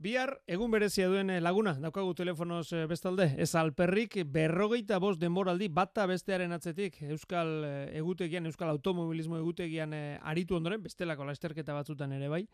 [0.00, 5.66] Bihar, egun berezia duen eh, laguna, daukagu telefonoz eh, bestalde, ez alperrik berrogeita bost denboraldi
[5.68, 12.30] bata bestearen atzetik, Euskal eh, egutegian, Euskal automobilismo egutegian aritu ondoren, bestelako lasterketa batzutan ere
[12.32, 12.46] bai.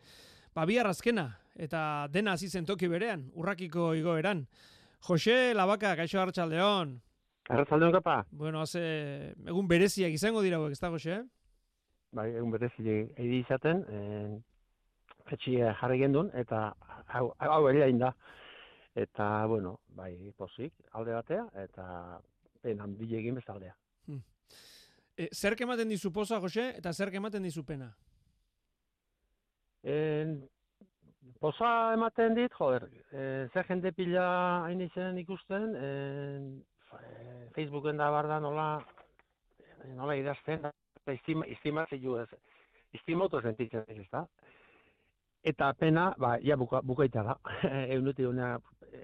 [0.51, 4.43] Ba, bihar azkena, eta dena hasi toki berean, urrakiko igoeran.
[5.07, 6.97] Jose Labaka, gaixo hartxaldeon.
[7.47, 8.25] Hartxaldeon kapa.
[8.29, 11.21] Bueno, haze, egun bereziak izango dira, ez da, Jose?
[12.11, 13.85] Bai, egun bereziak edi izaten,
[15.31, 16.73] etxia jarri gendun, eta
[17.13, 17.61] hau, hau
[17.99, 18.13] da.
[18.97, 22.19] Eta, bueno, bai, pozik, alde batea, eta
[22.61, 23.75] pen handile egin bezaldea.
[24.07, 24.23] Hmm.
[25.15, 27.91] E, zer kematen dizu poza, Jose, eta zer kematen dizu pena?
[29.83, 30.39] En,
[31.39, 33.21] poza ematen dit, joder, e,
[33.53, 34.25] zer jende pila
[34.65, 36.49] hain izan ikusten, en,
[37.53, 38.67] Facebooken da barda nola,
[39.95, 40.65] nola idazten,
[41.13, 41.85] estima, estima
[42.93, 44.25] estimoto sentitzen ez, da?
[45.43, 47.37] Eta pena, ba, ja buka, bukaita da.
[47.95, 48.57] Eunete una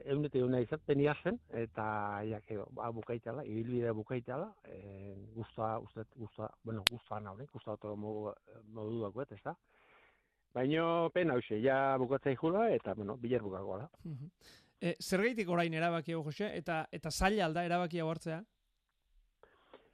[0.06, 4.54] eunete una penia zen eta ja ke ba bukaita da, ibilbide bukaita da.
[4.64, 8.34] Eh, gusta, usted gusta, bueno, gusta naure, gusta todo modu
[8.68, 9.56] modu dago, ezta?
[10.54, 13.90] Baino pena hoxe, ja bukatzei jula eta bueno, biler bukako da.
[14.82, 18.44] Eh, zergaitik orain erabaki hau Jose eta eta zaila alda erabaki hau hartzea?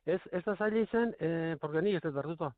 [0.05, 2.53] Ez, ez da zaila izan, eh, porque ni ez dut berduta.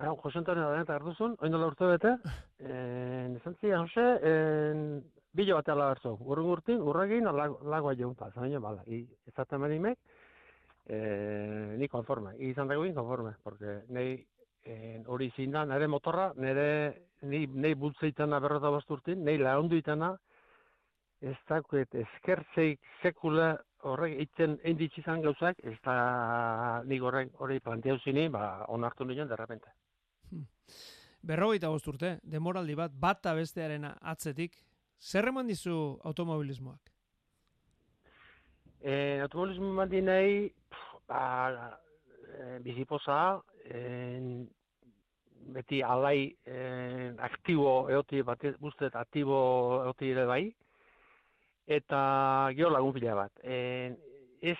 [0.00, 2.14] Hau, Jose Antonio da eta garduzun, oin dola urte bete,
[2.74, 4.84] en, esan zia, Jose, en,
[5.36, 9.98] bilo batea lagartzu, urrun urtin, urragin, lagoa joan pa, zaino, bala, i, ezaten menimek,
[10.88, 14.14] eh, ni konforme, i izan dagoin konforme, porque nei,
[15.04, 16.66] hori eh, zinda, nire motorra, nire,
[17.28, 20.14] nei, nei bultzeitana berrota basturtin, nei laundu itana,
[21.20, 23.52] ez dakuet, eskertzeik sekula
[23.84, 29.76] horrek itzen inditxizan gauzak, ez da nik horrek hori planteau zini, ba, onartu nioen derrepente.
[31.22, 34.56] Berrogeita bost urte, demoraldi bat, bata bestearen atzetik,
[35.00, 36.92] zer eman dizu automobilismoak?
[38.80, 40.48] E, automobilismo eman nahi,
[41.08, 41.20] ba,
[42.24, 43.20] e, bizipoza,
[43.64, 44.46] e,
[45.52, 46.56] beti alai e,
[47.18, 49.40] aktibo eoti bat, guztet aktibo
[49.84, 50.44] eoti ere bai,
[51.66, 52.00] eta
[52.56, 53.32] gero lagun bat.
[53.44, 53.92] E,
[54.40, 54.58] ez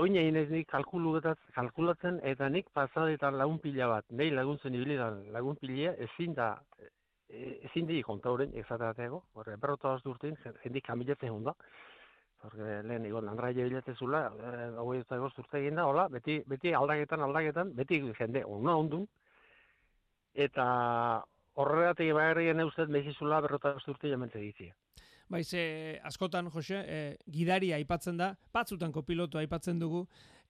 [0.00, 5.56] oin egin ez nik kalkulatzen, eta nik pasadetan lagun pila bat, nahi laguntzen ibilidan lagun
[5.60, 6.50] pila, ezin da,
[7.28, 11.54] e, ezin di konta horren, exatateko, horre, berrota haz durtin, jendik kamilatzen hon da,
[12.44, 15.20] horre, lehen, egon, landraia bilatzen zula, e, hau ez da
[15.60, 19.06] egin da, hola, beti, beti aldaketan, aldaketan, beti jende onna ondun,
[20.34, 20.64] eta
[21.54, 24.74] horregatik bagarrien eustet mezizula berrota durtin jamente ditzia.
[25.28, 30.04] Baiz, e, askotan, Jose, e, gidari aipatzen da, batzutan kopilotu aipatzen dugu,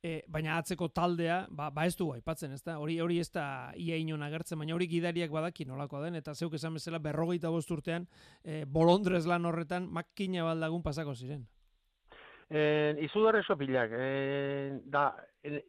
[0.05, 2.77] e, baina atzeko taldea, ba, ba ez dugu aipatzen, ez da?
[2.83, 3.47] Hori, hori ez da
[3.81, 8.09] ia inon agertzen, baina hori gidariak badaki nolakoa den, eta zeuk esan bezala berrogeita bosturtean,
[8.45, 11.47] e, bolondrez lan horretan, makina baldagun pasako ziren.
[12.51, 12.61] E,
[13.07, 15.07] izu dara eso pilak, e, da,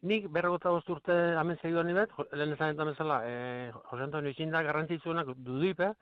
[0.02, 5.32] nik berrogeita bosturte amen segidu anibet, lehen esan eta bezala, e, Jose Antonio Izinda garrantzitzuenak
[5.38, 5.94] duduipe,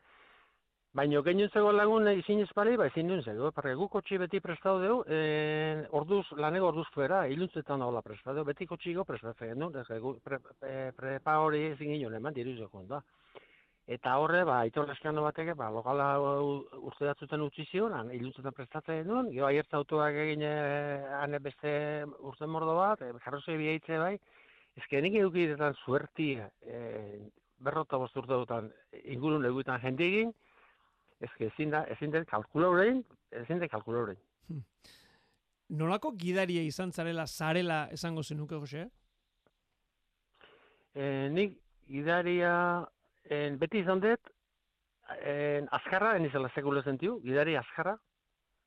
[0.95, 4.79] Baina genuen zego lagun izin ezpari, ba ezin duen zego, parre gu kotxi beti prestatu
[4.79, 9.75] dugu, e, orduz, lanego orduz fuera, iluntzetan hola prestatu beti kotxi go prestatu genuen,
[10.23, 13.03] pre, pre, prepa hori ezin ginen eman, diru da.
[13.97, 19.33] Eta horre, ba, ito leskano bateke, ba, lokala urte datzuten utzi zion, iluntzetan prestatzen genuen,
[19.35, 24.15] geho aiertza autoak egin ane beste urte mordo bat, e, jarrozoi bihaitze bai,
[24.79, 27.21] ezkenik edukidetan zuerti, e,
[27.59, 28.71] berrota bosturte dutan
[29.03, 30.33] ingurun eguetan jendigin,
[31.25, 33.03] Ez ezin da, ezin da kalkula horrein,
[33.43, 34.21] ezin da kalkula horrein.
[34.49, 34.63] Hmm.
[35.81, 38.89] Nolako gidaria izan zarela, zarela esango zenuke, Jose?
[40.95, 41.57] Eh, nik
[41.89, 42.55] gidaria
[43.31, 44.31] en, beti izan dut,
[45.21, 47.97] en, azkarra, enizela sekule zentiu, gidari azkarra.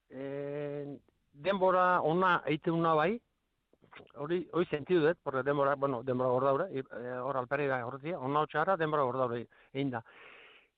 [0.09, 0.97] En,
[1.37, 3.11] denbora ona eite una bai,
[4.23, 8.19] hori hori sentiu dut, porque denbora, bueno, denbora gorda hori, eh, hor alperi da horretia,
[8.19, 10.03] ona hotxara, denbora gorda hori egin da.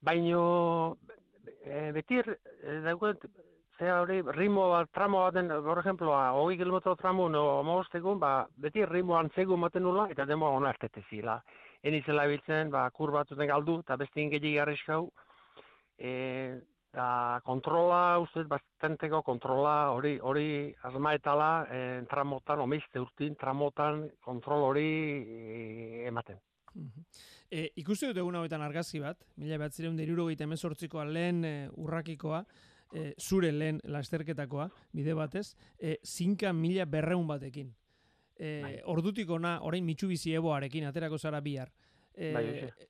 [0.02, 0.98] Baino,
[1.64, 3.26] e, beti e, dauket
[3.80, 8.84] zera hori ritmo bat, tramo baten, por ejemplo, hogei kilometro tramo no amagostekun, ba, beti
[8.86, 11.40] ritmo antzegu maten nula, eta demo ona artete zila.
[11.82, 15.08] Eni zela biltzen, ba, kur batuten galdu, eta beste ingegi garrizkau,
[15.98, 16.12] e,
[16.90, 20.50] eta kontrola, uste, bastanteko kontrola, hori, hori
[20.90, 21.82] azmaetala, e,
[22.12, 26.42] tramotan, omeizte urtin, tramotan, kontrol hori e, ematen.
[27.50, 32.44] E, ikusti dut egun hauetan argazki bat, mila bat zireun deruro emezortzikoa lehen e, urrakikoa,
[32.94, 37.74] e, zure lehen lasterketakoa, bide batez, e, zinka mila berreun batekin.
[38.40, 38.76] E, bai.
[38.86, 41.72] ordutik ona, orain mitsubizi eboarekin, aterako zara bihar.
[42.14, 42.46] E, bai,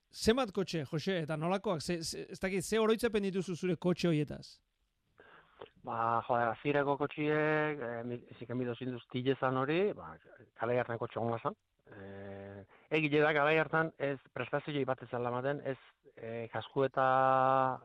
[0.10, 4.60] Zemat kotxe, Jose, eta nolakoak, ze, ze, ez dakit, ze oroitzapen dituzu zure kotxe horietaz?
[5.86, 10.16] Ba, joa, azireko kotxiek, e, ezik emido zinduz tilezan hori, ba,
[10.60, 11.58] kale kotxe honga zan.
[11.90, 12.19] E,
[12.90, 15.78] egile da, kale hartan, ez prestazioi bat ezan lamaten, ez
[16.16, 17.06] e, kasku eta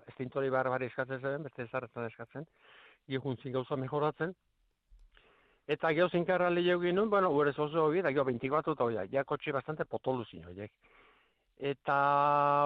[0.08, 2.48] estintori bar bari eskatzen zen, beste ezarretzen eskatzen,
[3.12, 4.34] iekuntzin gauza mejoratzen.
[5.68, 9.24] Eta geho zinkarra lehio ginen, bueno, urez oso hori, da geho 24 eta hori, ja
[9.24, 10.72] kotxe bastante potolu zin horiek.
[11.54, 11.96] Eta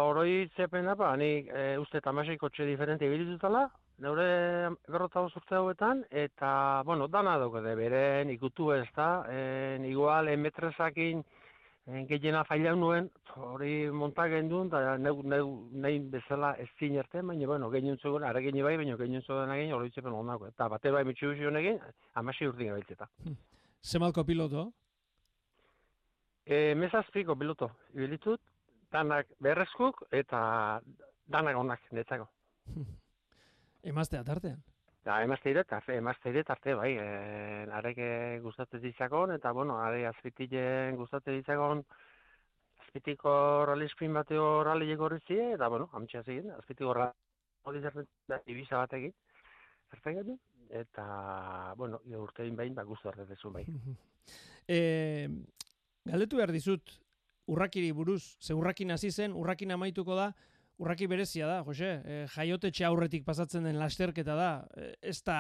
[0.09, 3.67] oroi zepen da, ba, ni e, uste tamasei kotxe diferente ibilitutala,
[4.03, 11.21] neure berrota urte hauetan, eta, bueno, dana daukade, beren ikutu ez da, en, igual, emetresakin
[11.21, 11.27] en,
[11.89, 17.71] gehiena faila nuen, hori monta gendun, eta neu, neu, nahi bezala ez zinerte, baina, bueno,
[17.73, 21.05] gehien zuen, ara gehien bai, baina gehien zuen egin, hori zepen ondako, eta bate bai
[21.09, 21.81] mitxu zion egin,
[22.15, 23.09] amasi urtin gabiltzeta.
[23.91, 24.67] Zemalko piloto?
[26.45, 28.41] E, mesazpiko piloto, ibilitut,
[28.93, 30.41] danak berrezkuk, eta
[31.27, 32.29] danak onak, netzako.
[33.93, 34.61] Emaztea tartean.
[35.09, 37.05] Da, emazte ere, tarte, emazte ere, tarte, bai, e,
[37.73, 38.09] areke
[38.45, 41.81] gustatzen ditzakon, eta, bueno, are azpitilen gustatzen ditzakon,
[42.85, 43.33] azpitiko
[43.71, 47.81] ralispin bateo rali egorrizie, eta, bueno, amitxea zegin, azpitiko rali
[48.29, 49.15] da, ibisa batekin,
[49.89, 50.37] zertzen
[50.83, 51.09] eta,
[51.81, 53.65] bueno, urtein behin, ba, guztu arte dezu bai.
[54.77, 54.79] e,
[56.05, 56.99] galdetu behar dizut,
[57.49, 60.35] urrakiri buruz, ze urrakin hasi zen, urrakin amaituko da,
[60.79, 65.39] Urraki berezia da, Jose, e, jaiotetxe aurretik pasatzen den lasterketa da, e, ez da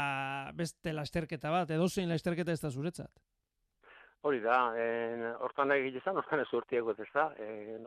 [0.59, 3.23] beste lasterketa bat, edo zein lasterketa ez da zuretzat.
[4.27, 4.57] Hori da,
[5.47, 7.29] hortan nahi gizan, hortan ez urtiak ez da,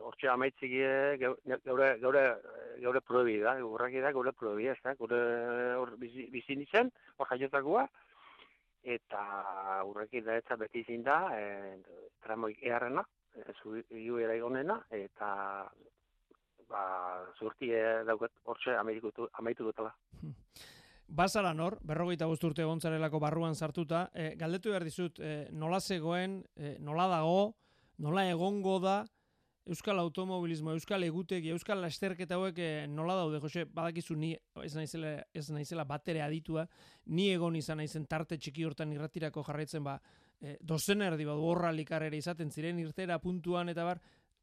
[0.00, 0.72] hortxe amaitzik
[1.20, 2.22] gaure, gaure,
[2.80, 5.20] gaure probi da, urraki da, gaure probi ez da, gaure
[5.76, 6.88] hor bizi nintzen,
[7.18, 7.84] hor jaiotakoa,
[8.96, 9.26] eta
[9.90, 11.76] urraki da ez beti izin da, e,
[12.24, 13.04] tramoik eharrena,
[13.60, 15.28] zu iu eta
[16.72, 16.84] ba,
[17.38, 17.70] zurti
[18.08, 19.92] dauket hortxe amaitu dutela.
[20.20, 20.34] Hmm.
[21.12, 26.78] Bazara nor, berrogeita urte gontzarelako barruan sartuta, e, galdetu behar dizut, e, nola zegoen, e,
[26.80, 27.56] nola dago,
[27.98, 29.02] nola egongo da,
[29.66, 32.56] Euskal Automobilismo, Euskal Egutegi, Euskal Lasterketa hauek
[32.90, 34.32] nola daude, Jose, badakizu ni
[34.64, 36.64] ez naizela, ez naizela batere aditua,
[37.06, 39.98] ni egon izan naizen tarte txiki hortan irratirako jarraitzen ba,
[40.40, 44.00] e, dozen erdi bat horra likarrera izaten ziren irtera puntuan eta bar,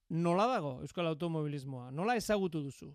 [0.10, 1.92] nola dago Euskal Automobilismoa?
[1.92, 2.90] Nola ezagutu duzu?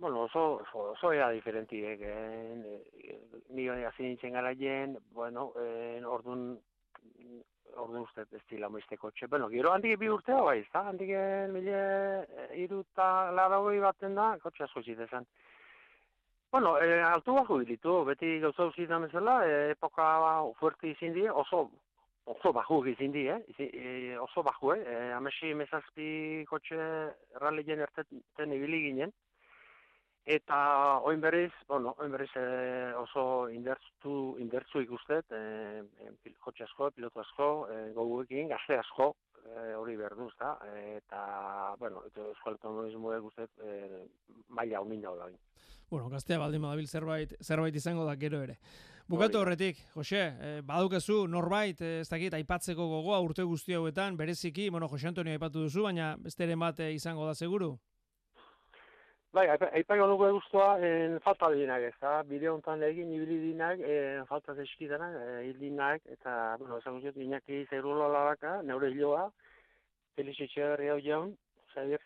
[0.00, 3.18] Bueno, oso, oso, oso era diferentiek, eh?
[3.50, 6.54] ni hori hasi nintzen gara jen, bueno, eh, orduan,
[7.76, 9.28] orduan uste ez dila moizte kotxe.
[9.28, 10.86] Bueno, gero handik bi urte hau bai, da?
[10.88, 11.12] Handik
[11.52, 11.82] mile
[12.56, 15.28] iruta laragoi baten da, kotxe asko zitezan.
[16.50, 20.06] Bueno, eh, altu bako bilitu, beti gauza usitan bezala, eh, epoka
[20.58, 21.68] fuerte izin die, oso
[22.24, 23.40] oso baju gizin di, eh?
[23.58, 24.82] E, oso baju, eh?
[24.84, 26.78] E, amesi mezazpi kotxe
[27.36, 29.12] erralien erteten ibili ginen.
[30.30, 30.56] Eta
[31.08, 32.44] oin berriz, bueno, oin berriz e,
[33.00, 39.14] oso indertzu, indertzu ikustet, e, e, kotxe asko, pilotu asko, e, goguekin, gazte asko,
[39.46, 40.56] e, hori berduz, da?
[40.96, 44.06] eta, bueno, euskal automobilismo guztet, e,
[44.48, 45.30] maila honin daula.
[45.90, 48.60] Bueno, gaztea baldin badabil zerbait, zerbait izango da gero ere.
[49.10, 54.68] Bukatu horretik, Jose, eh, badukezu norbait, eh, ez dakit, aipatzeko gogoa urte guzti hauetan, bereziki,
[54.70, 57.72] bueno, Jose Antonio aipatu duzu, baina beste ere bat eh, izango da seguru?
[59.30, 64.24] Bai, aipako nugu guztua, en falta dinak ez, da, bideo honetan egin, ibili dinak, en
[64.26, 65.14] falta zeskidanak,
[65.46, 69.28] hil dinak, eta, bueno, esan guztiot, inaki zerula labaka, neure hiloa,
[70.16, 71.30] Felix Etxegarri hau jaun,
[71.74, 72.02] Xavier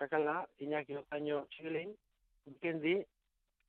[0.00, 0.34] Sakala,
[0.66, 1.94] inaki otaino txilein,
[2.82, 2.96] di,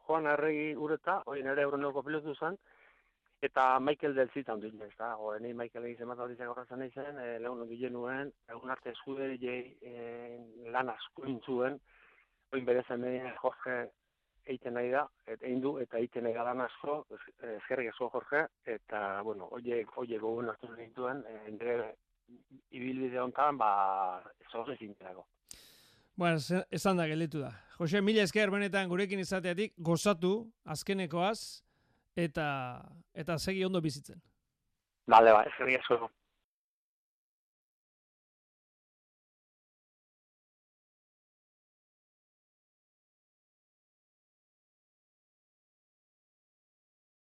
[0.08, 2.58] Juan Arregi ureta, hori nire euronoko pilotu zen,
[3.46, 6.88] eta Michael Del Zita handi ez da, hori ni Michael egin zematu hori zen horretzen
[6.90, 10.40] izan, e, lehun hori nuen, egun arte eskude jei e,
[10.74, 11.78] lan asko intzuen,
[12.52, 13.06] hori bere zen
[13.42, 13.80] Jorge
[14.50, 17.04] eiten nahi da, eta egin du, eta eiten nahi lan asko,
[17.58, 21.76] eskerrik asko Jorge, eta, bueno, hori hori gogun hartu nintuen, e, nire
[22.72, 23.70] ibilbide honetan, ba,
[24.42, 25.26] ez hori zintzako.
[26.20, 26.42] Bueno,
[26.76, 27.54] esan da gelditu da.
[27.78, 30.34] Jose, mila esker benetan gurekin izateatik gozatu
[30.68, 31.62] azkenekoaz
[32.20, 32.48] eta
[33.14, 34.20] eta segi ondo bizitzen.
[35.08, 36.10] Vale, ba, eskerrik asko.